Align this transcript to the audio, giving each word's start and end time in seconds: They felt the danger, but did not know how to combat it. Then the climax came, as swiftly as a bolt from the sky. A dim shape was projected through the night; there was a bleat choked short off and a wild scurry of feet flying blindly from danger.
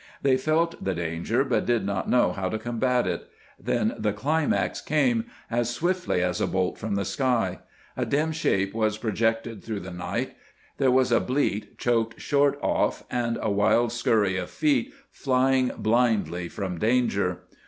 They 0.23 0.35
felt 0.35 0.83
the 0.83 0.95
danger, 0.95 1.43
but 1.43 1.67
did 1.67 1.85
not 1.85 2.09
know 2.09 2.31
how 2.31 2.49
to 2.49 2.57
combat 2.57 3.05
it. 3.05 3.29
Then 3.59 3.93
the 3.99 4.13
climax 4.13 4.81
came, 4.81 5.25
as 5.51 5.69
swiftly 5.69 6.23
as 6.23 6.41
a 6.41 6.47
bolt 6.47 6.79
from 6.79 6.95
the 6.95 7.05
sky. 7.05 7.59
A 7.95 8.03
dim 8.03 8.31
shape 8.31 8.73
was 8.73 8.97
projected 8.97 9.63
through 9.63 9.81
the 9.81 9.91
night; 9.93 10.35
there 10.79 10.89
was 10.89 11.11
a 11.11 11.19
bleat 11.19 11.77
choked 11.77 12.19
short 12.19 12.57
off 12.63 13.03
and 13.11 13.37
a 13.43 13.51
wild 13.51 13.91
scurry 13.91 14.37
of 14.37 14.49
feet 14.49 14.91
flying 15.11 15.69
blindly 15.77 16.49
from 16.49 16.79
danger. 16.79 17.41